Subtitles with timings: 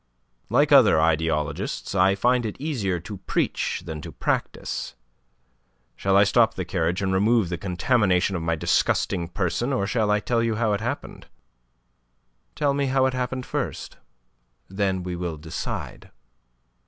[0.49, 4.95] Like other ideologists, I find it easier to preach than to practise.
[5.95, 9.71] Shall I stop the carriage and remove the contamination of my disgusting person?
[9.71, 11.27] Or shall I tell you how it happened?"
[12.55, 13.97] "Tell me how it happened first.
[14.69, 16.09] Then we will decide."